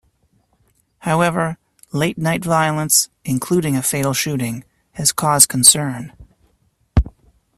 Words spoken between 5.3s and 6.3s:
concern.